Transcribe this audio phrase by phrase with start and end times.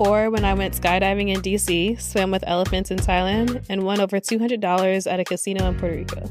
[0.00, 4.18] Or when I went skydiving in DC, swam with elephants in Thailand, and won over
[4.18, 6.24] $200 at a casino in Puerto Rico.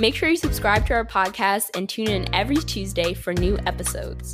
[0.00, 4.32] Make sure you subscribe to our podcast and tune in every Tuesday for new episodes.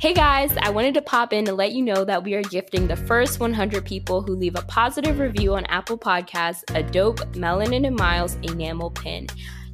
[0.00, 2.88] Hey guys, I wanted to pop in to let you know that we are gifting
[2.88, 7.86] the first 100 people who leave a positive review on Apple Podcasts a dope Melanin
[7.86, 9.28] and Miles enamel pin.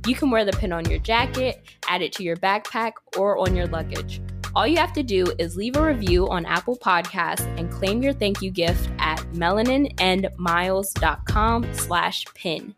[0.07, 3.57] You can wear the pin on your jacket, add it to your backpack, or on
[3.57, 4.21] your luggage.
[4.57, 8.13] All you have to do is leave a review on Apple Podcasts and claim your
[8.13, 12.75] thank you gift at melaninandmiles.com slash pin.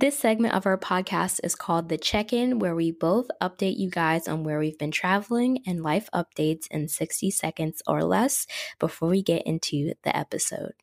[0.00, 3.90] This segment of our podcast is called The Check In, where we both update you
[3.90, 8.46] guys on where we've been traveling and life updates in 60 seconds or less
[8.78, 10.74] before we get into the episode.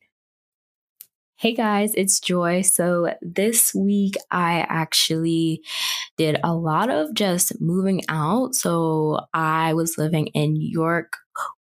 [1.38, 2.62] Hey guys, it's Joy.
[2.62, 5.62] So this week I actually
[6.16, 8.54] did a lot of just moving out.
[8.54, 11.12] So I was living in New York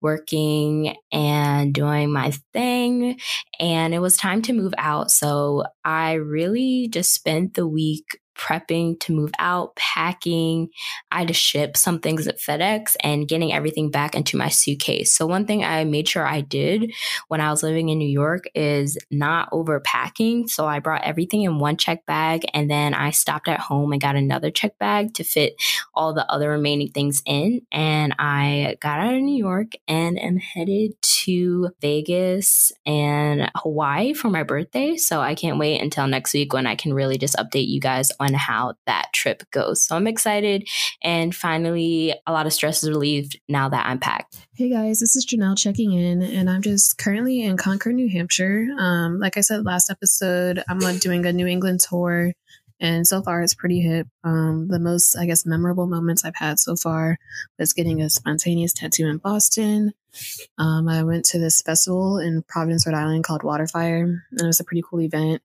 [0.03, 3.19] working and doing my thing.
[3.59, 5.11] And it was time to move out.
[5.11, 10.69] So I really just spent the week prepping to move out, packing.
[11.11, 15.13] I had to ship some things at FedEx and getting everything back into my suitcase.
[15.13, 16.93] So, one thing I made sure I did
[17.29, 20.49] when I was living in New York is not overpacking.
[20.49, 24.01] So, I brought everything in one check bag and then I stopped at home and
[24.01, 25.55] got another check bag to fit
[25.95, 27.63] all the other remaining things in.
[27.71, 34.29] And I got out of New York and am headed to Vegas and Hawaii for
[34.29, 34.97] my birthday.
[34.97, 38.11] So, I can't wait until next week when I can really just update you guys
[38.23, 39.85] on how that trip goes.
[39.85, 40.69] So I'm excited.
[41.03, 44.47] And finally, a lot of stress is relieved now that I'm packed.
[44.55, 48.69] Hey guys, this is Janelle checking in, and I'm just currently in Concord, New Hampshire.
[48.79, 52.33] Um, like I said last episode, I'm doing a New England tour.
[52.81, 54.09] And so far, it's pretty hip.
[54.25, 57.17] Um, the most, I guess, memorable moments I've had so far
[57.57, 59.93] was getting a spontaneous tattoo in Boston.
[60.59, 64.59] Um, I went to this festival in Providence, Rhode Island called Waterfire, and it was
[64.59, 65.43] a pretty cool event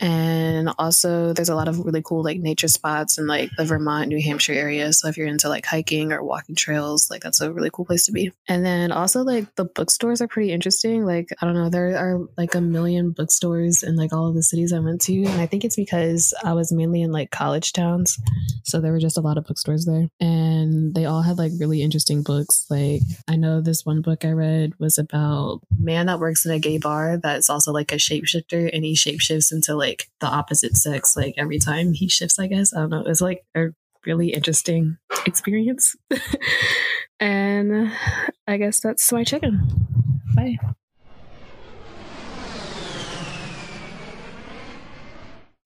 [0.00, 4.08] and also there's a lot of really cool like nature spots in like the Vermont,
[4.08, 4.92] New Hampshire area.
[4.92, 8.06] So if you're into like hiking or walking trails, like that's a really cool place
[8.06, 8.32] to be.
[8.48, 11.04] And then also like the bookstores are pretty interesting.
[11.04, 14.42] Like I don't know, there are like a million bookstores in like all of the
[14.42, 17.72] cities I went to, and I think it's because I was mainly in like college
[17.72, 18.18] towns,
[18.64, 21.82] so there were just a lot of bookstores there, and they all had like really
[21.82, 22.66] interesting books.
[22.70, 26.58] Like I know this one book I read was about man that works in a
[26.58, 31.16] gay bar that's also like a shapeshifter, and he shapeshifts into like the opposite sex
[31.16, 32.74] like every time he shifts, I guess.
[32.74, 33.00] I don't know.
[33.00, 33.68] It was like a
[34.04, 35.96] really interesting experience.
[37.20, 37.92] and
[38.46, 39.60] I guess that's my check in.
[40.34, 40.58] Bye.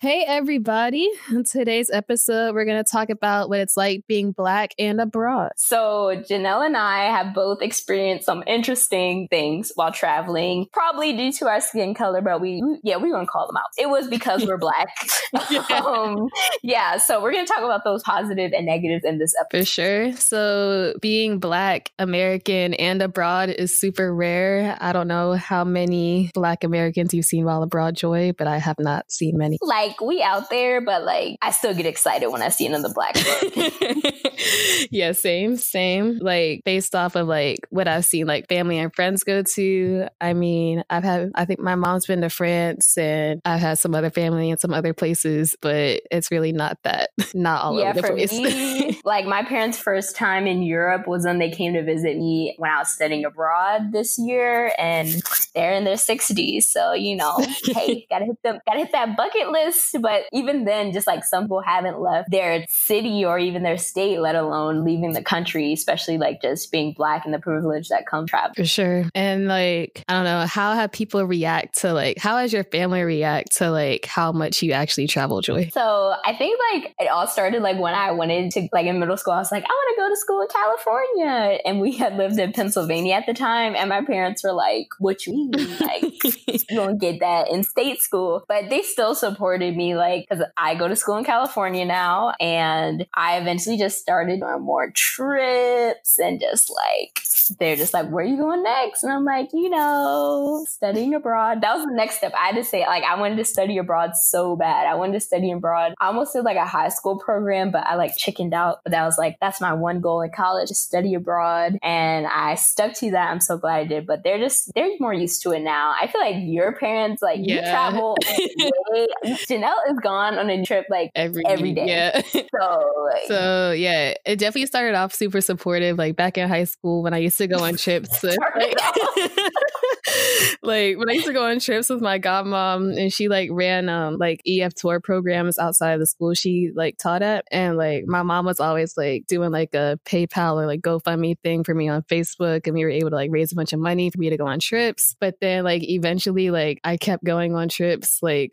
[0.02, 1.08] Hey, everybody.
[1.30, 5.52] In today's episode, we're going to talk about what it's like being Black and abroad.
[5.56, 11.46] So, Janelle and I have both experienced some interesting things while traveling, probably due to
[11.46, 13.68] our skin color, but we, yeah, we're going to call them out.
[13.78, 14.88] It was because we're Black.
[15.50, 15.62] yeah.
[15.92, 16.28] Um,
[16.62, 19.58] yeah, so we're going to talk about those positive and negatives in this episode.
[19.60, 20.12] For sure.
[20.14, 24.76] So, being Black, American, and abroad is super rare.
[24.80, 28.78] I don't know how many Black Americans you've seen while abroad, Joy, but I have
[28.80, 29.58] not seen many.
[29.60, 32.92] Like, like we out there, but like I still get excited when I see another
[32.92, 33.16] black
[34.90, 36.18] yeah, same, same.
[36.18, 40.06] Like based off of like what I've seen like family and friends go to.
[40.20, 43.94] I mean, I've had I think my mom's been to France and I've had some
[43.94, 48.00] other family in some other places, but it's really not that not all yeah, over
[48.00, 48.32] the for place.
[48.32, 52.54] Me, like my parents' first time in Europe was when they came to visit me
[52.58, 55.22] when I was studying abroad this year and
[55.54, 56.68] they're in their sixties.
[56.68, 60.92] So, you know, hey, gotta hit them gotta hit that bucket list but even then,
[60.92, 65.12] just like some people haven't left their city or even their state, let alone leaving
[65.12, 68.54] the country, especially like just being black and the privilege that comes travel.
[68.56, 69.04] For sure.
[69.14, 73.02] And like, I don't know, how have people react to like, how has your family
[73.02, 75.68] react to like how much you actually travel, Joy?
[75.72, 79.16] So I think like it all started like when I went into like in middle
[79.16, 81.58] school, I was like, I want to go to school in California.
[81.64, 83.74] And we had lived in Pennsylvania at the time.
[83.76, 85.78] And my parents were like, what you mean?
[85.80, 88.44] Like, you don't get that in state school.
[88.48, 92.34] But they still supported started me like, because I go to school in California now,
[92.40, 97.20] and I eventually just started on more trips and just like,
[97.58, 99.02] they're just like, where are you going next?
[99.02, 101.60] And I'm like, you know, studying abroad.
[101.60, 102.32] That was the next step.
[102.34, 104.86] I had to say, like, I wanted to study abroad so bad.
[104.86, 105.94] I wanted to study abroad.
[106.00, 108.80] I almost did like a high school program, but I like chickened out.
[108.84, 111.78] But that was like, that's my one goal in college to study abroad.
[111.82, 113.30] And I stuck to that.
[113.30, 114.06] I'm so glad I did.
[114.06, 115.94] But they're just, they're more used to it now.
[116.00, 117.54] I feel like your parents, like, yeah.
[117.54, 118.16] you travel
[119.52, 121.86] Janelle is gone on a trip like every, every day.
[121.86, 122.22] Yeah.
[122.52, 125.96] So, so yeah, it definitely started off super supportive.
[125.96, 128.22] Like back in high school when I used to go on trips.
[128.32, 128.38] like,
[130.62, 133.88] like when I used to go on trips with my godmom and she like ran
[133.88, 137.46] um like EF tour programs outside of the school she like taught at.
[137.50, 141.64] And like my mom was always like doing like a PayPal or like GoFundMe thing
[141.64, 144.10] for me on Facebook and we were able to like raise a bunch of money
[144.10, 145.16] for me to go on trips.
[145.20, 148.52] But then like eventually like I kept going on trips like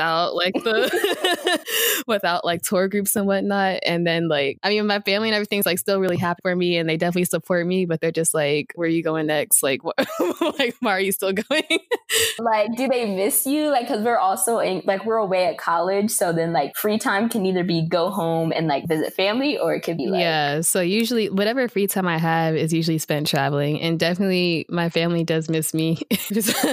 [0.00, 1.60] without like the
[2.06, 3.80] without like tour groups and whatnot.
[3.84, 6.76] And then like I mean my family and everything's like still really happy for me
[6.76, 9.62] and they definitely support me, but they're just like, where are you going next?
[9.62, 9.98] Like what
[10.58, 11.62] like why are you still going?
[12.38, 13.68] like, do they miss you?
[13.68, 16.10] Like, cause we're also in, like, we're away at college.
[16.10, 19.74] So then like free time can either be go home and like visit family or
[19.74, 20.20] it could be like.
[20.20, 20.62] Yeah.
[20.62, 23.80] So usually whatever free time I have is usually spent traveling.
[23.80, 25.98] And definitely my family does miss me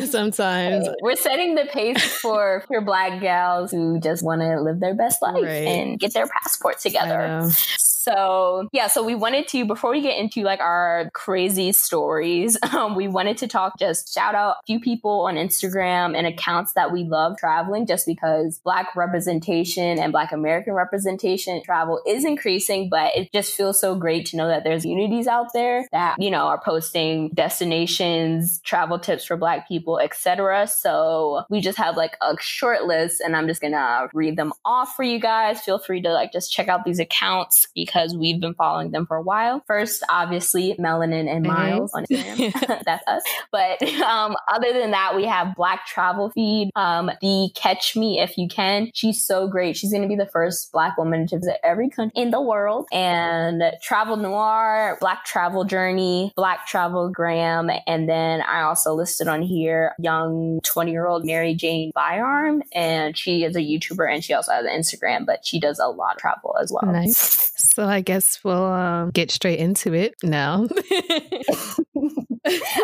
[0.06, 0.88] sometimes.
[1.02, 5.22] We're setting the pace for for black gals who just want to live their best
[5.22, 5.68] life right.
[5.68, 7.50] and get their passport together.
[8.08, 12.96] So yeah, so we wanted to before we get into like our crazy stories, um,
[12.96, 16.92] we wanted to talk just shout out a few people on Instagram and accounts that
[16.92, 23.16] we love traveling, just because Black representation and Black American representation travel is increasing, but
[23.16, 26.48] it just feels so great to know that there's unities out there that you know
[26.48, 30.68] are posting destinations, travel tips for Black people, etc.
[30.68, 34.96] So we just have like a short list, and I'm just gonna read them off
[34.96, 35.60] for you guys.
[35.62, 39.06] Feel free to like just check out these accounts because because we've been following them
[39.08, 39.64] for a while.
[39.66, 41.54] First, obviously, Melanin and mm-hmm.
[41.54, 42.82] Miles on Instagram.
[42.86, 43.24] That's us.
[43.52, 48.38] But um, other than that, we have Black Travel Feed, um, the Catch Me If
[48.38, 48.92] You Can.
[48.94, 49.78] She's so great.
[49.78, 52.88] She's going to be the first Black woman to visit every country in the world.
[52.92, 57.72] And Travel Noir, Black Travel Journey, Black Travel Gram.
[57.88, 62.62] And then I also listed on here young 20 year old Mary Jane Byarm.
[62.74, 65.88] And she is a YouTuber and she also has an Instagram, but she does a
[65.88, 66.92] lot of travel as well.
[66.92, 67.52] Nice.
[67.58, 70.68] So I guess we'll um, get straight into it now.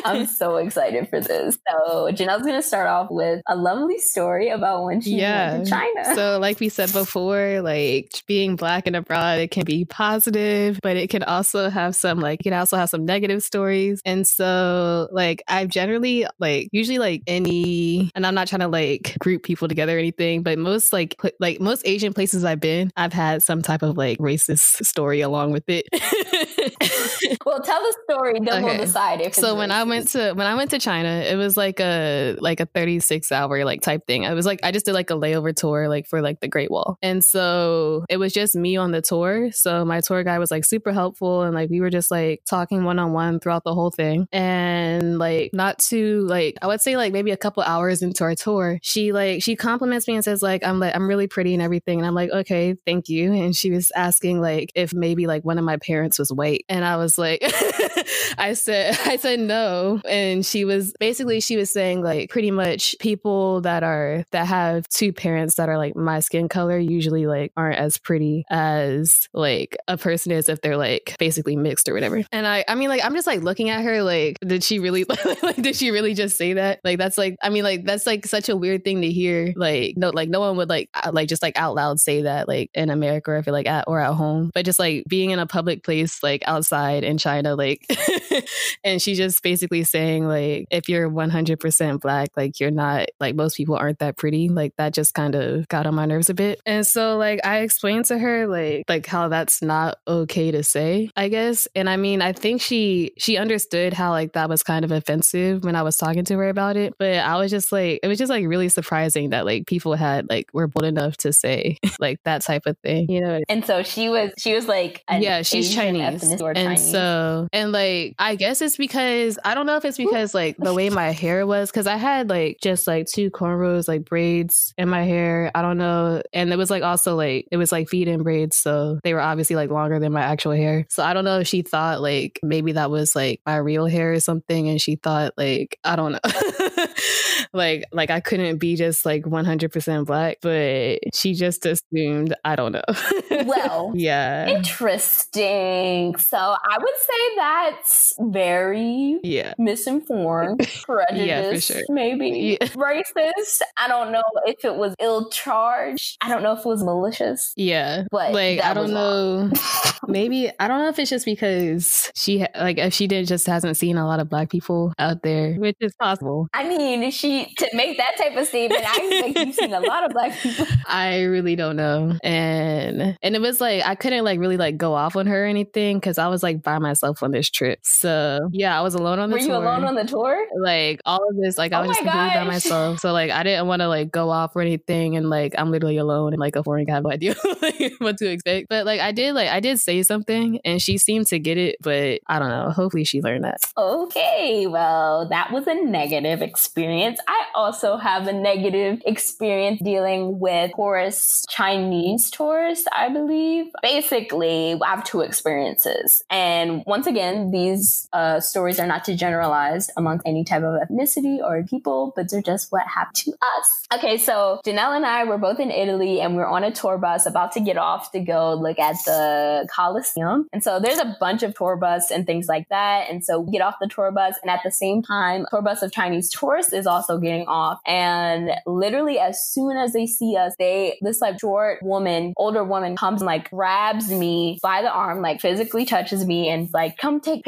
[0.05, 1.57] I'm so excited for this.
[1.69, 5.53] So Janelle's going to start off with a lovely story about when she yeah.
[5.53, 6.15] went to China.
[6.15, 10.97] So like we said before, like being black and abroad, it can be positive, but
[10.97, 14.01] it can also have some like it can also have some negative stories.
[14.05, 19.17] And so like I've generally like usually like any and I'm not trying to like
[19.19, 22.91] group people together or anything, but most like pl- like most Asian places I've been,
[22.95, 25.85] I've had some type of like racist story along with it.
[27.45, 28.63] well, tell the story, then okay.
[28.63, 31.57] we'll decide if so when I went to when I went to China, it was
[31.57, 34.25] like a like a 36 hour like type thing.
[34.25, 36.71] I was like I just did like a layover tour like for like the Great
[36.71, 36.97] Wall.
[37.01, 39.51] And so it was just me on the tour.
[39.51, 42.83] So my tour guide was like super helpful and like we were just like talking
[42.83, 44.27] one on one throughout the whole thing.
[44.31, 48.36] And like not too like I would say like maybe a couple hours into our
[48.36, 51.62] tour, she like she compliments me and says like I'm like I'm really pretty and
[51.62, 52.00] everything.
[52.00, 53.33] And I'm like, okay, thank you.
[53.33, 56.65] And she was asking like if maybe like one of my parents was white.
[56.69, 57.41] And I was like
[58.37, 60.01] I said I said no.
[60.07, 64.88] And she was basically, she was saying like pretty much people that are, that have
[64.89, 69.77] two parents that are like my skin color usually like aren't as pretty as like
[69.88, 72.24] a person is if they're like basically mixed or whatever.
[72.31, 75.05] And I, I mean, like, I'm just like looking at her like, did she really,
[75.43, 76.79] like, did she really just say that?
[76.83, 79.53] Like, that's like, I mean, like, that's like such a weird thing to hear.
[79.55, 82.69] Like, no, like, no one would like, like, just like out loud say that like
[82.74, 85.39] in America or if you're like at or at home, but just like being in
[85.39, 87.86] a public place like outside in China, like,
[88.83, 93.57] and she's just basically saying like if you're 100% black like you're not like most
[93.57, 94.50] people aren't that pretty.
[94.50, 96.62] Like that just kind of got on my nerves a bit.
[96.65, 101.09] And so like i explained to her like like how that's not okay to say
[101.15, 101.67] i guess.
[101.75, 105.63] And i mean i think she she understood how like that was kind of offensive
[105.63, 106.93] when i was talking to her about it.
[106.97, 110.29] But i was just like it was just like really surprising that like people had
[110.29, 113.41] like were bold enough to say like that type of thing you know?
[113.50, 116.23] And so she was she was like yeah she's Asian chinese.
[116.23, 116.91] and Chinese.
[116.91, 120.73] so and like i guess it's because i don't know if it's because like the
[120.73, 124.89] way my hair was, because I had like just like two cornrows, like braids in
[124.89, 125.51] my hair.
[125.55, 126.21] I don't know.
[126.33, 128.55] And it was like also like, it was like feed in braids.
[128.55, 130.85] So they were obviously like longer than my actual hair.
[130.89, 134.13] So I don't know if she thought like maybe that was like my real hair
[134.13, 134.69] or something.
[134.69, 136.19] And she thought like, I don't know.
[137.53, 142.71] like, like I couldn't be just like 100% black, but she just assumed, I don't
[142.71, 142.83] know.
[143.45, 144.47] well, yeah.
[144.47, 146.17] Interesting.
[146.17, 149.53] So I would say that's very yeah.
[149.58, 151.86] misinformed, prejudiced, yeah, sure.
[151.89, 152.68] maybe yeah.
[152.68, 153.62] racist.
[153.77, 156.18] I don't know if it was ill charged.
[156.22, 157.53] I don't know if it was malicious.
[157.56, 158.06] Yeah.
[158.12, 159.51] But like I don't know.
[160.08, 163.77] maybe I don't know if it's just because she like if she did just hasn't
[163.77, 166.48] seen a lot of black people out there, which is possible.
[166.53, 170.06] I mean, she to make that type of statement, I think you've seen a lot
[170.06, 170.65] of black people.
[170.88, 172.18] I really don't know.
[172.24, 175.48] And and it was like I couldn't like really like go off on her or
[175.48, 177.80] anything because I was like by myself on this trip.
[177.84, 178.12] So
[178.51, 179.50] yeah, I was alone on the Were tour.
[179.50, 180.46] you alone on the tour?
[180.60, 183.00] Like all of this, like I Oh was just completely by myself.
[183.00, 185.98] So like I didn't want to like go off or anything and like I'm literally
[185.98, 188.70] alone and like a foreign guy no idea like, what to expect.
[188.70, 191.77] But like I did like I did say something and she seemed to get it,
[191.82, 192.72] but I don't know.
[192.72, 193.62] Hopefully she learned that.
[193.77, 197.20] Okay, well, that was a negative experience.
[197.27, 203.67] I also have a negative experience dealing with tourists, Chinese tourists, I believe.
[203.82, 206.24] Basically, I have two experiences.
[206.29, 211.39] And once again, these uh, stories are not to generalize among any type of ethnicity
[211.39, 213.83] or people, but they're just what happened to us.
[213.93, 217.25] Okay, so Janelle and I were both in Italy and we're on a tour bus
[217.25, 220.48] about to get off to go look at the Colosseum.
[220.51, 223.10] And so there's a bunch of tour bus and things like that.
[223.10, 225.81] And so we get off the tour bus and at the same time, tour bus
[225.83, 227.79] of Chinese tourists is also getting off.
[227.86, 232.95] And literally as soon as they see us, they, this like short woman, older woman
[232.95, 237.19] comes and like grabs me by the arm, like physically touches me and like, come
[237.19, 237.43] take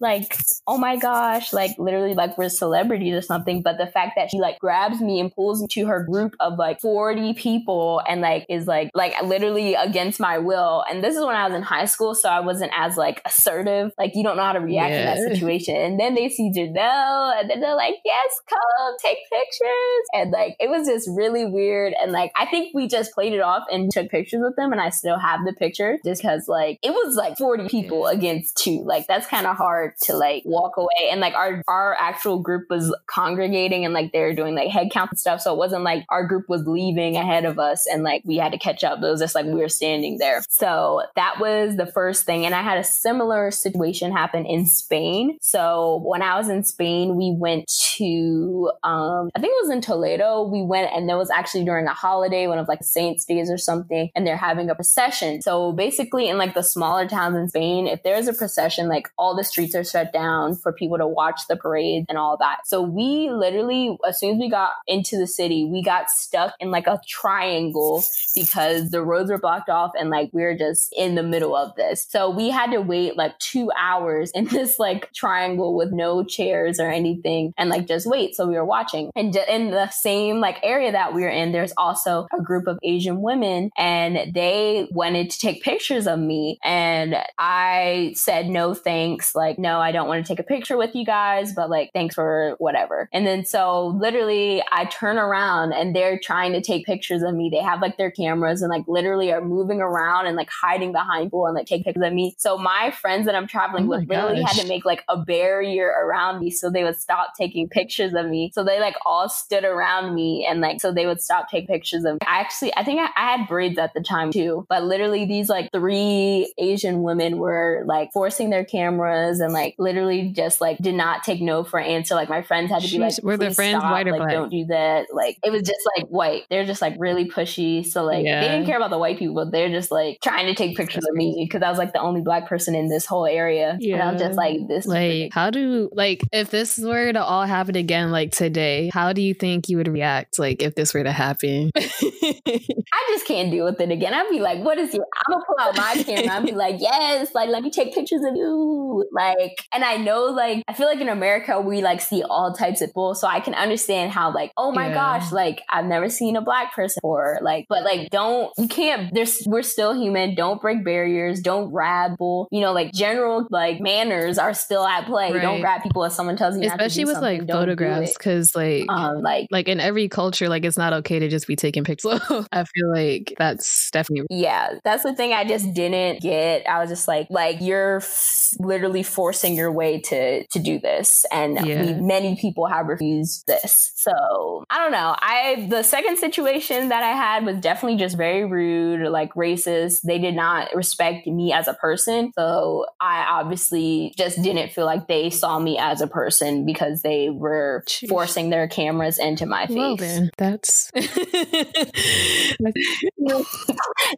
[0.00, 3.62] Like, oh my gosh, like literally like we're celebrities or something.
[3.62, 6.58] But the fact that she like grabs me and pulls me to her group of
[6.58, 10.84] like 40 people and like is like, like literally against my will.
[10.88, 12.14] And this is when I was in high school.
[12.14, 13.92] So I wasn't as like assertive.
[13.98, 15.76] Like you don't know how to react in that situation.
[15.76, 20.04] And then they see Janelle and then they're like, yes, come take pictures.
[20.12, 21.94] And like, it was just really weird.
[22.00, 24.72] And like, I think we just played it off and took pictures with them.
[24.72, 28.56] And I still have the picture just because like, it was like 40 people against
[28.56, 28.82] two.
[28.84, 31.10] Like, that's kind of hard to like walk away.
[31.10, 34.90] And like, our, our actual group was congregating and like they were doing like head
[34.90, 35.40] count and stuff.
[35.40, 38.52] So it wasn't like our group was leaving ahead of us and like we had
[38.52, 38.98] to catch up.
[38.98, 40.42] It was just like we were standing there.
[40.48, 42.46] So that was the first thing.
[42.46, 45.38] And I had a similar situation happen in Spain.
[45.40, 49.80] So when I was in Spain, we went to, um, I think it was in
[49.80, 50.48] Toledo.
[50.48, 53.58] We went and there was actually during a holiday, one of like Saints days or
[53.58, 55.42] something, and they're having a procession.
[55.42, 59.44] So basically in like the smaller towns in Spain, if there's a procession, like the
[59.44, 62.66] streets are shut down for people to watch the parade and all that.
[62.66, 66.70] So we literally, as soon as we got into the city, we got stuck in
[66.70, 68.04] like a triangle
[68.34, 71.74] because the roads were blocked off and like we were just in the middle of
[71.76, 72.06] this.
[72.10, 76.80] So we had to wait like two hours in this like triangle with no chairs
[76.80, 78.34] or anything and like just wait.
[78.34, 79.10] So we were watching.
[79.14, 82.78] And in the same like area that we were in, there's also a group of
[82.82, 86.58] Asian women and they wanted to take pictures of me.
[86.64, 89.13] And I said, no thanks.
[89.34, 92.14] Like, no, I don't want to take a picture with you guys, but like, thanks
[92.14, 93.08] for whatever.
[93.12, 97.50] And then so literally I turn around and they're trying to take pictures of me.
[97.50, 101.26] They have like their cameras and like literally are moving around and like hiding behind
[101.26, 102.34] people and like take pictures of me.
[102.38, 105.86] So my friends that I'm traveling Oh with literally had to make like a barrier
[105.86, 108.50] around me so they would stop taking pictures of me.
[108.54, 112.04] So they like all stood around me and like so they would stop taking pictures
[112.04, 112.18] of me.
[112.26, 115.48] I actually I think I, I had braids at the time too, but literally these
[115.48, 118.64] like three Asian women were like forcing their
[119.04, 122.14] cameras and like literally just like did not take no for an answer.
[122.14, 124.20] Like my friends had to be like, were their "Please friends stop, white or like,
[124.20, 124.32] black?
[124.32, 125.06] Don't do that.
[125.12, 126.42] Like it was just like white.
[126.50, 127.84] They're just like really pushy.
[127.84, 128.40] So like Yeah.
[128.40, 129.50] they didn't care about the white people.
[129.50, 132.20] They're just like trying to take pictures of me because I was like the only
[132.20, 133.78] black person in this whole area.
[133.80, 134.84] And I'm just like this.
[134.84, 139.12] is Like, how do like if this were to all happen again, like today, how
[139.12, 140.38] do you think you would react?
[140.38, 141.70] Like if this were to happen?
[141.76, 144.14] I just can't deal with it again.
[144.14, 146.36] I'd be like, what is your I'm gonna pull out my camera.
[146.36, 148.93] I'd be like, yes, like let me take pictures of you.
[149.12, 152.80] Like and I know like I feel like in America we like see all types
[152.80, 153.14] of people.
[153.14, 154.94] So I can understand how like, oh my Yeah.
[154.94, 157.38] gosh, like I've never seen a black person before.
[157.42, 160.34] Like, but like don't you can't there's we're still human.
[160.34, 162.48] Don't break barriers, don't grab people.
[162.50, 165.32] You know, like general like manners are still at play.
[165.32, 168.12] Don't grab people if someone tells you not to do Especially with like don't photographs,
[168.16, 171.56] because like Um like like in every culture, like it's not okay to just be
[171.56, 172.20] taking pictures.
[172.52, 176.66] I feel like that's definitely Yeah, that's the thing I just didn't get.
[176.68, 181.24] I was just like, like you're f- literally forcing your way to to do this,
[181.30, 181.84] and yeah.
[181.84, 183.92] we, many people have refused this.
[183.96, 185.16] So I don't know.
[185.18, 190.02] I the second situation that I had was definitely just very rude, like racist.
[190.02, 195.08] They did not respect me as a person, so I obviously just didn't feel like
[195.08, 198.08] they saw me as a person because they were Jeez.
[198.08, 199.76] forcing their cameras into my face.
[199.76, 200.90] Well, then that's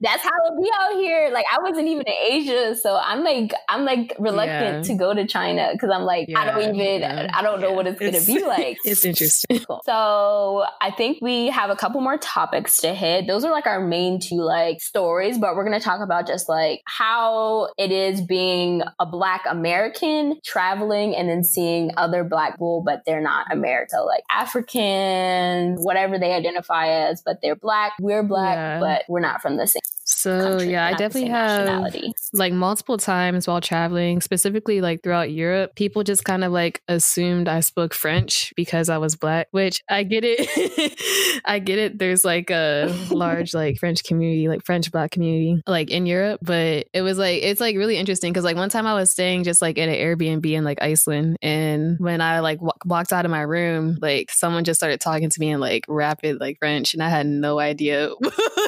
[0.00, 1.30] that's how it be out here.
[1.32, 4.82] Like I wasn't even in Asia, so I'm like I'm like reluctant yeah.
[4.82, 7.30] to go to China because I'm like yeah, I don't even yeah.
[7.32, 8.78] I don't know what it's, it's gonna be like.
[8.84, 9.60] It's interesting.
[9.84, 13.26] So I think we have a couple more topics to hit.
[13.26, 16.82] Those are like our main two like stories, but we're gonna talk about just like
[16.86, 23.04] how it is being a Black American traveling and then seeing other Black people, but
[23.06, 27.92] they're not America, like African, whatever they identify as, but they're Black.
[28.00, 31.92] We're Black, but we're not from the same so yeah, I definitely have
[32.32, 37.48] like multiple times while traveling, specifically like throughout Europe, people just kind of like assumed
[37.48, 41.40] I spoke French because I was black, which I get it.
[41.44, 41.98] I get it.
[41.98, 46.86] There's like a large like French community, like French black community, like in Europe, but
[46.92, 49.60] it was like it's like really interesting because like one time I was staying just
[49.60, 53.32] like in an Airbnb in like Iceland, and when I like w- walked out of
[53.32, 57.02] my room, like someone just started talking to me in like rapid like French, and
[57.02, 58.10] I had no idea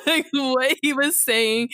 [0.09, 1.69] like, what he was saying.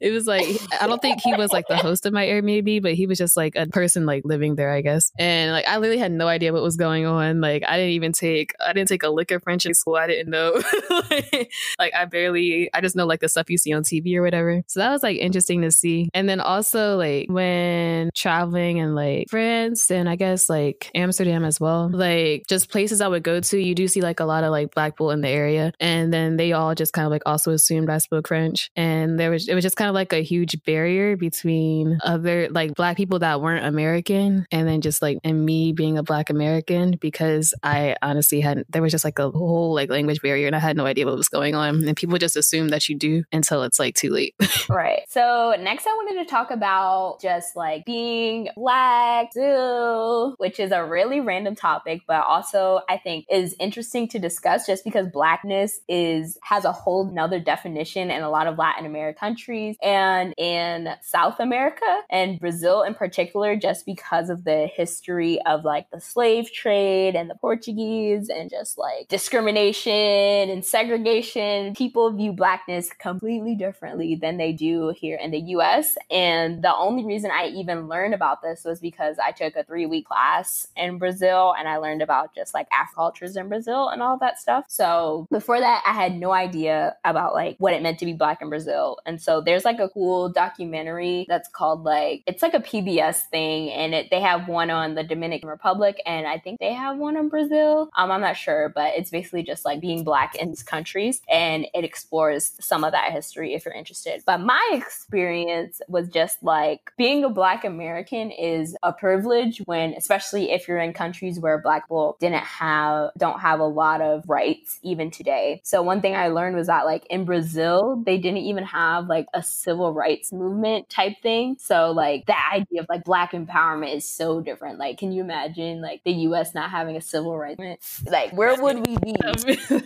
[0.00, 0.46] It was like
[0.80, 3.36] I don't think he was like the host of my Airbnb, but he was just
[3.36, 5.12] like a person like living there, I guess.
[5.18, 7.40] And like I literally had no idea what was going on.
[7.40, 9.96] Like I didn't even take I didn't take a lick of French in school.
[9.96, 10.60] I didn't know.
[11.78, 14.62] like I barely I just know like the stuff you see on TV or whatever.
[14.66, 16.08] So that was like interesting to see.
[16.12, 21.60] And then also like when traveling in like France and I guess like Amsterdam as
[21.60, 24.50] well, like just places I would go to, you do see like a lot of
[24.50, 25.72] like black people in the area.
[25.80, 28.70] And then they all just kind of like also assumed I spoke French.
[28.76, 32.74] And there was it was just kind of like a huge barrier between other like
[32.74, 36.96] black people that weren't American and then just like and me being a black American
[37.00, 40.58] because I honestly hadn't there was just like a whole like language barrier and I
[40.58, 41.86] had no idea what was going on.
[41.86, 44.34] And people just assume that you do until it's like too late.
[44.68, 45.02] right.
[45.08, 50.84] So next I wanted to talk about just like being black too, which is a
[50.84, 56.38] really random topic, but also I think is interesting to discuss just because blackness is
[56.42, 61.40] has a whole nother definition and a lot of Latin American countries and in South
[61.40, 67.16] America and Brazil in particular, just because of the history of like the slave trade
[67.16, 71.74] and the Portuguese and just like discrimination and segregation.
[71.74, 75.96] People view blackness completely differently than they do here in the US.
[76.10, 79.86] And the only reason I even learned about this was because I took a three
[79.86, 84.02] week class in Brazil and I learned about just like Afro cultures in Brazil and
[84.02, 84.64] all that stuff.
[84.68, 88.42] So before that, I had no idea about like what it meant to be black
[88.42, 88.75] in Brazil.
[89.06, 93.70] And so there's like a cool documentary that's called like, it's like a PBS thing
[93.70, 97.16] and it, they have one on the Dominican Republic and I think they have one
[97.16, 97.90] in Brazil.
[97.96, 101.66] Um, I'm not sure, but it's basically just like being black in these countries and
[101.74, 104.22] it explores some of that history if you're interested.
[104.26, 110.50] But my experience was just like being a black American is a privilege when, especially
[110.50, 114.78] if you're in countries where black people didn't have, don't have a lot of rights
[114.82, 115.60] even today.
[115.64, 119.26] So one thing I learned was that like in Brazil, they didn't even have like
[119.34, 121.56] a civil rights movement type thing.
[121.58, 124.78] So like the idea of like black empowerment is so different.
[124.78, 127.80] Like, can you imagine like the US not having a civil rights movement?
[128.06, 129.14] Like, where would we be?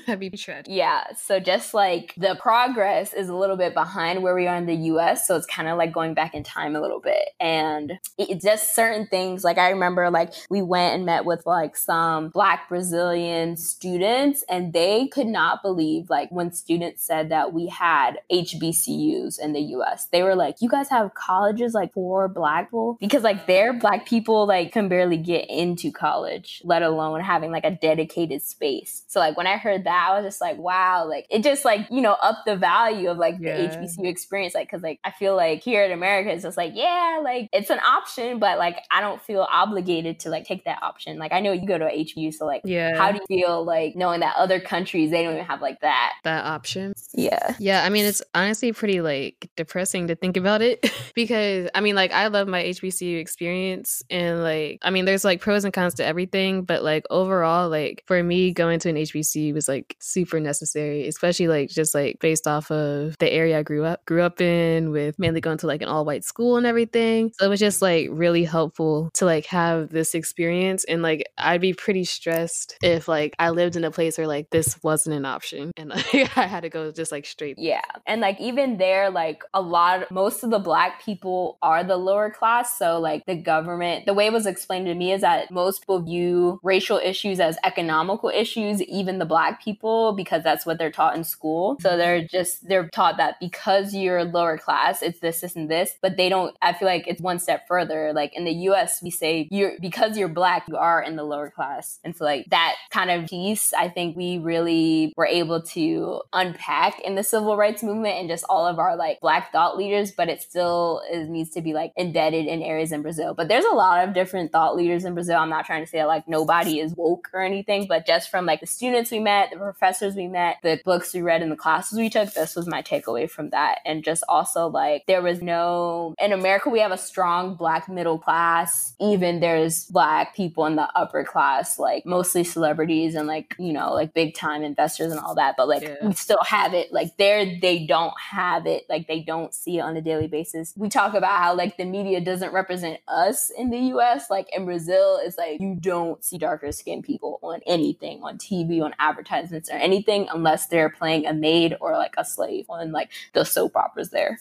[0.07, 0.67] That'd be tragic.
[0.69, 1.05] Yeah.
[1.17, 4.75] So just like the progress is a little bit behind where we are in the
[4.75, 5.27] US.
[5.27, 7.31] So it's kind of like going back in time a little bit.
[7.39, 9.45] And it's just certain things.
[9.45, 14.73] Like I remember like we went and met with like some black Brazilian students and
[14.73, 18.21] they could not believe like when students said that we had
[18.61, 20.07] HBCUs in the US.
[20.13, 22.97] They were like, you guys have colleges like for black people?
[23.01, 27.65] Because like their black people like can barely get into college, let alone having like
[27.65, 29.05] a dedicated space.
[29.09, 31.87] So like when I heard that, I was just like, wow, like it just like,
[31.91, 33.57] you know, up the value of like yeah.
[33.57, 34.55] the HBCU experience.
[34.55, 37.71] Like, cause like I feel like here in America, it's just like, yeah, like it's
[37.71, 41.19] an option, but like I don't feel obligated to like take that option.
[41.19, 42.97] Like I know you go to a HBCU, so like, yeah.
[42.97, 46.15] how do you feel like knowing that other countries, they don't even have like that?
[46.25, 46.95] That option?
[47.15, 47.55] Yeah.
[47.59, 47.85] Yeah.
[47.85, 52.13] I mean, it's honestly pretty like depressing to think about it because I mean, like
[52.13, 56.05] I love my HBCU experience and like, I mean, there's like pros and cons to
[56.05, 61.07] everything, but like overall, like for me, going to an HBCU was like super necessary,
[61.09, 64.91] especially like just like based off of the area I grew up grew up in
[64.91, 67.33] with mainly going to like an all white school and everything.
[67.39, 71.61] So it was just like really helpful to like have this experience and like I'd
[71.61, 75.25] be pretty stressed if like I lived in a place where like this wasn't an
[75.25, 77.59] option and like I had to go just like straight.
[77.59, 77.83] Yeah.
[78.07, 82.31] And like even there, like a lot, most of the black people are the lower
[82.31, 82.79] class.
[82.79, 86.01] So like the government, the way it was explained to me is that most people
[86.01, 91.17] view racial issues as economical issues, even the black people, because that's what they're taught
[91.17, 91.77] in school.
[91.81, 95.95] So they're just, they're taught that because you're lower class, it's this, this, and this,
[96.01, 98.13] but they don't, I feel like it's one step further.
[98.13, 101.51] Like in the US, we say you're, because you're black, you are in the lower
[101.51, 101.99] class.
[102.05, 107.01] And so like that kind of piece, I think we really were able to unpack
[107.01, 110.29] in the civil rights movement and just all of our like black thought leaders, but
[110.29, 113.35] it still is, needs to be like embedded in areas in Brazil.
[113.35, 115.39] But there's a lot of different thought leaders in Brazil.
[115.39, 118.61] I'm not trying to say like nobody is woke or anything, but just from like
[118.61, 121.99] the students we met, the professors we met, the books we read, and the classes
[121.99, 123.81] we took, this was my takeaway from that.
[123.85, 128.19] And just also like there was no in America we have a strong black middle
[128.19, 128.95] class.
[129.01, 133.93] Even there's black people in the upper class, like mostly celebrities and like you know
[133.93, 135.57] like big time investors and all that.
[135.57, 135.97] But like yeah.
[136.03, 136.93] we still have it.
[136.93, 138.85] Like there they don't have it.
[138.89, 140.75] Like they don't see it on a daily basis.
[140.77, 144.31] We talk about how like the media doesn't represent us in the US.
[144.31, 148.83] Like in Brazil, it's like you don't see darker skinned people on anything, on TV,
[148.83, 153.11] on advertisements or anything unless they're playing a maid or like a slave on like
[153.33, 154.39] the soap operas there.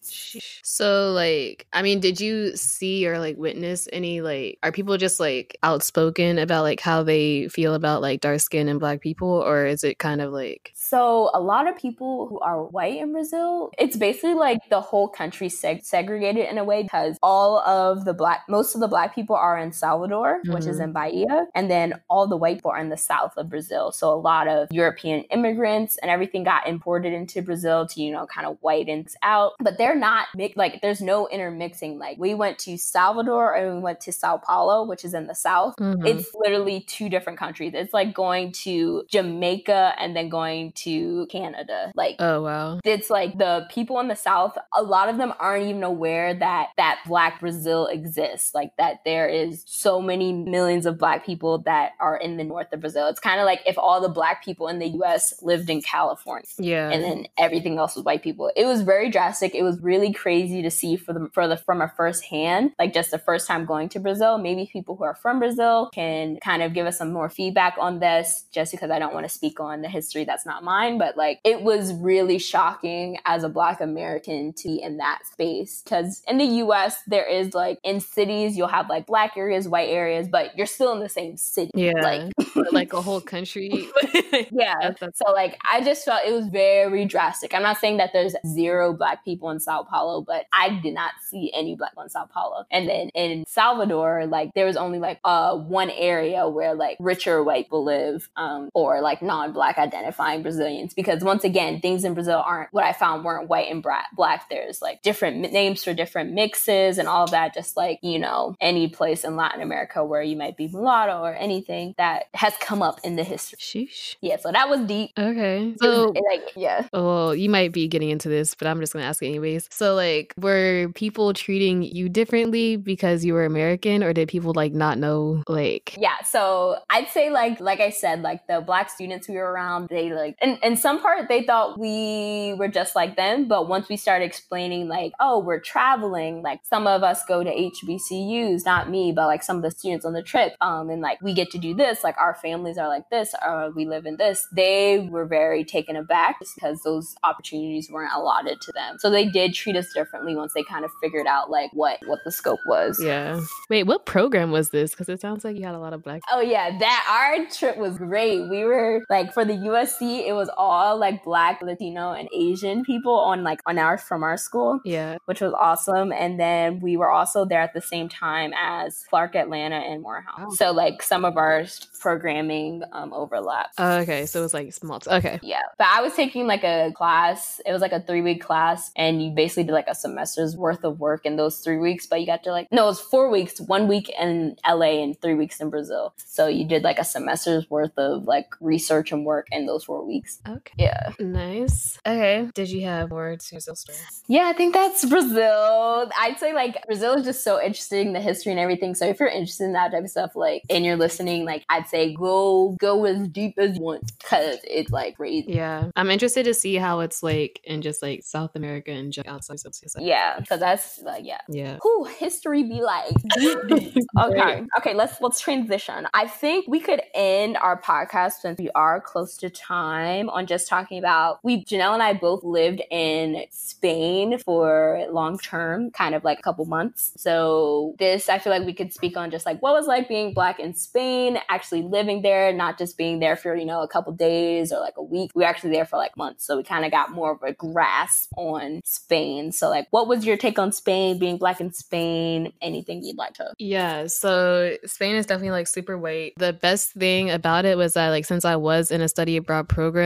[0.63, 5.19] So like I mean, did you see or like witness any like are people just
[5.19, 9.65] like outspoken about like how they feel about like dark skin and black people or
[9.65, 13.69] is it kind of like so a lot of people who are white in Brazil,
[13.77, 18.13] it's basically like the whole country seg- segregated in a way because all of the
[18.13, 20.51] black, most of the black people are in Salvador, mm-hmm.
[20.51, 20.85] which is mm-hmm.
[20.85, 23.91] in Bahia, and then all the white people are in the south of Brazil.
[23.91, 28.25] So a lot of European immigrants and everything got imported into Brazil to you know
[28.25, 30.25] kind of whiten out, but they're not
[30.55, 31.99] like there's no intermixing.
[31.99, 35.35] Like we went to Salvador and we went to Sao Paulo, which is in the
[35.35, 35.75] south.
[35.79, 36.07] Mm-hmm.
[36.07, 37.73] It's literally two different countries.
[37.75, 41.91] It's like going to Jamaica and then going to Canada.
[41.95, 44.57] Like, oh wow, it's like the people in the South.
[44.75, 48.53] A lot of them aren't even aware that that Black Brazil exists.
[48.53, 52.71] Like that there is so many millions of Black people that are in the north
[52.73, 53.07] of Brazil.
[53.07, 55.33] It's kind of like if all the Black people in the U.S.
[55.41, 58.51] lived in California, yeah, and then everything else was white people.
[58.55, 59.55] It was very drastic.
[59.55, 62.93] It was really crazy to see for the for the from a first hand, like
[62.93, 64.37] just the first time going to Brazil.
[64.37, 67.99] Maybe people who are from Brazil can kind of give us some more feedback on
[67.99, 71.17] this, just because I don't want to speak on the history that's not mine, but
[71.17, 75.81] like it was really shocking as a Black American to be in that space.
[75.83, 79.89] Because in the US, there is like in cities, you'll have like Black areas, white
[79.89, 81.71] areas, but you're still in the same city.
[81.73, 81.93] Yeah.
[82.01, 82.31] Like,
[82.71, 83.87] like a whole country.
[84.51, 84.93] yeah.
[85.15, 87.53] So like I just felt it was very drastic.
[87.55, 91.13] I'm not saying that there's zero Black people in Sao Paulo, but I did not
[91.27, 92.65] see any Black in Sao Paulo.
[92.71, 97.43] And then in Salvador, like there was only like uh one area where like richer
[97.43, 102.13] white people live, um, or like non-Black identifying Brazilians Brazilians because once again, things in
[102.13, 104.49] Brazil aren't what I found weren't white and black.
[104.49, 108.55] There's like different names for different mixes and all of that, just like, you know,
[108.59, 112.81] any place in Latin America where you might be mulatto or anything that has come
[112.81, 113.59] up in the history.
[113.59, 114.15] Sheesh.
[114.21, 115.11] Yeah, so that was deep.
[115.17, 115.73] Okay.
[115.81, 116.87] So, like, yeah.
[116.91, 119.67] Well, you might be getting into this, but I'm just going to ask anyways.
[119.71, 124.73] So, like, were people treating you differently because you were American or did people like
[124.73, 126.21] not know, like, yeah.
[126.23, 130.11] So, I'd say, like, like I said, like the black students we were around, they
[130.11, 133.97] like, and in some part they thought we were just like them but once we
[133.97, 139.11] started explaining like oh we're traveling like some of us go to hbcus not me
[139.11, 141.57] but like some of the students on the trip um and like we get to
[141.57, 145.25] do this like our families are like this or we live in this they were
[145.25, 148.97] very taken aback because those opportunities weren't allotted to them.
[148.99, 152.19] So they did treat us differently once they kind of figured out like what what
[152.25, 153.01] the scope was.
[153.01, 153.39] Yeah.
[153.69, 154.91] Wait what program was this?
[154.91, 157.77] Because it sounds like you had a lot of black oh yeah that our trip
[157.77, 158.49] was great.
[158.49, 163.15] We were like for the usc it was all like black, Latino, and Asian people
[163.15, 164.79] on like on our from our school.
[164.85, 165.17] Yeah.
[165.25, 166.11] Which was awesome.
[166.11, 170.51] And then we were also there at the same time as Clark Atlanta and Morehouse.
[170.51, 170.53] Oh.
[170.53, 171.65] So like some of our
[171.99, 173.73] programming um overlapped.
[173.79, 174.27] Oh, okay.
[174.27, 175.01] So it was like small.
[175.07, 175.39] Okay.
[175.41, 175.63] Yeah.
[175.79, 177.59] But I was taking like a class.
[177.65, 180.83] It was like a three week class and you basically did like a semester's worth
[180.83, 183.31] of work in those three weeks, but you got to like no, it was four
[183.31, 186.13] weeks, one week in LA and three weeks in Brazil.
[186.17, 190.05] So you did like a semester's worth of like research and work in those four
[190.05, 190.18] weeks.
[190.47, 190.73] Okay.
[190.77, 191.13] Yeah.
[191.19, 191.97] Nice.
[192.05, 192.49] Okay.
[192.53, 193.97] Did you have more to Brazil story?
[194.27, 196.09] Yeah, I think that's Brazil.
[196.17, 198.95] I'd say like Brazil is just so interesting, the history and everything.
[198.95, 201.87] So if you're interested in that type of stuff, like and you're listening, like I'd
[201.87, 205.53] say go go as deep as you want because it's like crazy.
[205.53, 205.89] Yeah.
[205.95, 209.57] I'm interested to see how it's like in just like South America and just outside
[209.65, 210.39] of Yeah.
[210.39, 211.41] Because that's like yeah.
[211.49, 211.77] Yeah.
[211.81, 213.13] Who history be like?
[214.19, 214.63] okay.
[214.77, 216.07] Okay, let's let's transition.
[216.13, 220.67] I think we could end our podcast since we are close to time on just
[220.67, 226.23] talking about we Janelle and I both lived in Spain for long term, kind of
[226.23, 227.11] like a couple months.
[227.17, 230.33] So this, I feel like we could speak on just like what was like being
[230.33, 234.11] black in Spain, actually living there, not just being there for, you know, a couple
[234.13, 235.31] days or like a week.
[235.35, 236.45] We were actually there for like months.
[236.45, 239.51] So we kind of got more of a grasp on Spain.
[239.51, 242.53] So like what was your take on Spain, being black in Spain?
[242.61, 243.53] Anything you'd like to?
[243.59, 246.33] Yeah, so Spain is definitely like super white.
[246.37, 249.69] The best thing about it was that like since I was in a study abroad
[249.69, 249.98] program,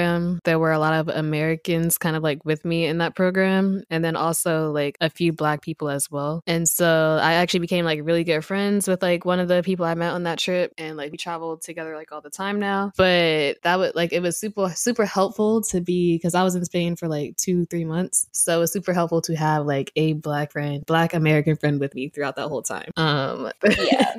[0.44, 4.04] there were a lot of Americans kind of like with me in that program and
[4.04, 6.42] then also like a few black people as well.
[6.48, 9.86] And so I actually became like really good friends with like one of the people
[9.86, 12.92] I met on that trip and like we traveled together like all the time now.
[12.98, 16.66] But that would like it was super super helpful to be because I was in
[16.66, 18.28] Spain for like 2 3 months.
[18.32, 21.96] So it was super helpful to have like a black friend, black American friend with
[21.96, 22.92] me throughout that whole time.
[22.98, 24.16] Um yeah.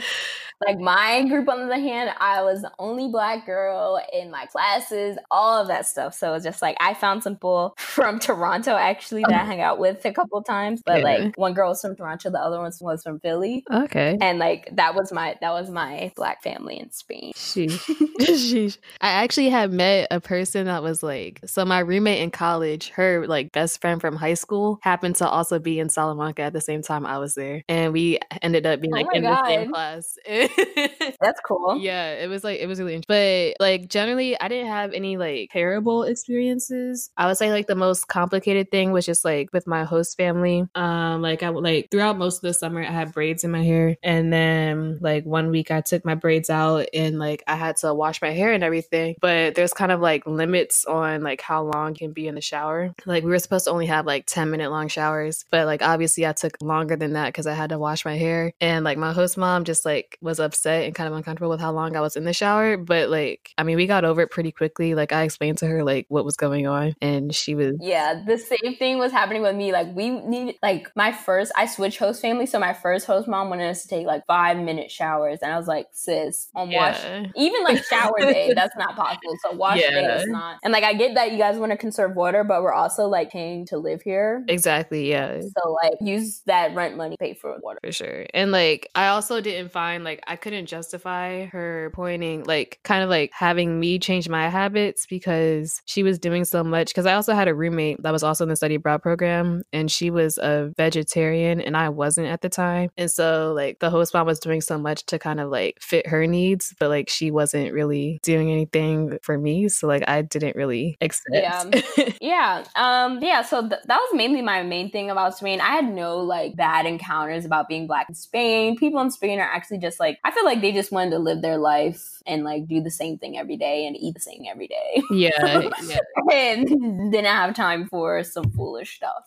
[0.66, 4.46] Like my group, on the other hand, I was the only black girl in my
[4.46, 6.14] classes, all of that stuff.
[6.14, 9.78] So it's just like I found some people from Toronto actually that I hung out
[9.78, 10.82] with a couple times.
[10.84, 11.04] But yeah.
[11.04, 13.64] like one girl was from Toronto, the other one was from Philly.
[13.72, 14.18] Okay.
[14.20, 17.32] And like that was my that was my black family in Spain.
[17.34, 17.78] Sheesh.
[18.20, 18.78] Sheesh.
[19.00, 23.26] I actually had met a person that was like so my roommate in college, her
[23.26, 26.82] like best friend from high school happened to also be in Salamanca at the same
[26.82, 27.64] time I was there.
[27.68, 29.44] And we ended up being oh like oh in God.
[29.44, 30.18] the same class.
[31.20, 31.78] That's cool.
[31.78, 33.54] Yeah, it was like it was really interesting.
[33.58, 37.10] But like generally I didn't have any like terrible experiences.
[37.16, 40.66] I would say like the most complicated thing was just like with my host family.
[40.74, 43.62] Um like I would like throughout most of the summer I had braids in my
[43.62, 47.76] hair and then like one week I took my braids out and like I had
[47.78, 49.16] to wash my hair and everything.
[49.20, 52.94] But there's kind of like limits on like how long can be in the shower.
[53.06, 56.26] Like we were supposed to only have like 10 minute long showers, but like obviously
[56.26, 58.52] I took longer than that because I had to wash my hair.
[58.60, 61.72] And like my host mom just like was upset and kind of uncomfortable with how
[61.72, 62.76] long I was in the shower.
[62.76, 64.94] But like, I mean, we got over it pretty quickly.
[64.94, 68.22] Like, I explained to her like what was going on, and she was yeah.
[68.26, 69.72] The same thing was happening with me.
[69.72, 71.52] Like, we need like my first.
[71.56, 74.56] I switched host family, so my first host mom wanted us to take like five
[74.58, 76.90] minute showers, and I was like, sis, on yeah.
[76.90, 79.36] wash even like shower day, that's not possible.
[79.42, 79.90] So wash yeah.
[79.90, 80.58] day is not.
[80.62, 83.30] And like, I get that you guys want to conserve water, but we're also like
[83.30, 84.44] paying to live here.
[84.48, 85.10] Exactly.
[85.10, 85.40] Yeah.
[85.40, 88.26] So like, use that rent money pay for water for sure.
[88.32, 93.10] And like, I also didn't find like I couldn't justify her pointing, like, kind of
[93.10, 96.88] like having me change my habits because she was doing so much.
[96.88, 99.90] Because I also had a roommate that was also in the study abroad program, and
[99.90, 102.90] she was a vegetarian, and I wasn't at the time.
[102.96, 106.06] And so, like, the host mom was doing so much to kind of like fit
[106.06, 109.68] her needs, but like, she wasn't really doing anything for me.
[109.68, 111.28] So, like, I didn't really accept.
[111.32, 111.64] Yeah.
[112.20, 112.64] yeah.
[112.76, 113.42] Um, yeah.
[113.42, 115.60] So, th- that was mainly my main thing about Spain.
[115.60, 118.76] I had no like bad encounters about being black in Spain.
[118.76, 121.42] People in Spain are actually just like, I feel like they just wanted to live
[121.42, 124.68] their life and like do the same thing every day and eat the same every
[124.68, 125.02] day.
[125.10, 125.68] Yeah.
[125.82, 125.98] yeah.
[126.32, 126.66] and
[127.12, 129.24] didn't have time for some foolish stuff.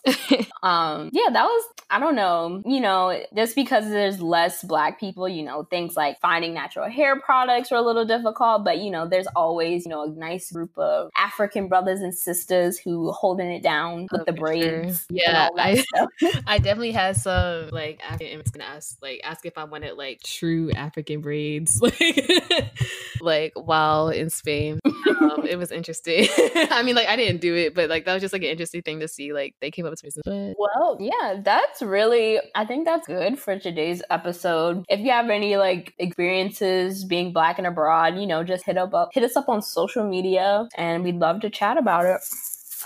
[0.62, 5.26] um, yeah, that was I don't know, you know, just because there's less black people,
[5.26, 9.08] you know, things like finding natural hair products are a little difficult, but you know,
[9.08, 13.62] there's always, you know, a nice group of African brothers and sisters who holding it
[13.62, 15.06] down with oh, the braids.
[15.10, 15.18] Sure.
[15.18, 15.48] Yeah.
[15.56, 15.82] I,
[16.46, 21.20] I definitely had some like African ask like ask if I wanted like true African
[21.20, 21.80] braids.
[21.88, 22.78] Like
[23.20, 24.80] like while in Spain.
[25.08, 26.28] Um, it was interesting.
[26.70, 28.82] I mean, like I didn't do it, but like that was just like an interesting
[28.82, 29.32] thing to see.
[29.32, 30.54] Like they came up with some But...
[30.58, 32.38] Well, yeah, that's really.
[32.54, 34.84] I think that's good for today's episode.
[34.88, 38.94] If you have any like experiences being black and abroad, you know, just hit up,
[38.94, 42.20] up hit us up on social media, and we'd love to chat about it.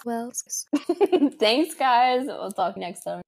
[0.05, 0.33] Well,
[1.39, 2.27] thanks, guys.
[2.27, 3.22] We'll talk next time.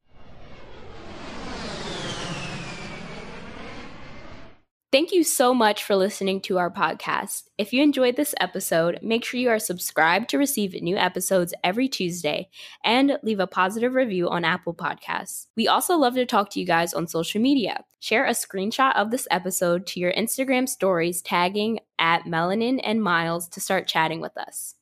[4.95, 7.49] Thank you so much for listening to our podcast.
[7.59, 11.89] If you enjoyed this episode, make sure you are subscribed to receive new episodes every
[11.89, 12.49] Tuesday
[12.85, 15.47] and leave a positive review on Apple Podcasts.
[15.57, 17.83] We also love to talk to you guys on social media.
[17.99, 23.49] Share a screenshot of this episode to your Instagram stories tagging at Melanin and Miles
[23.49, 24.77] to start chatting with us.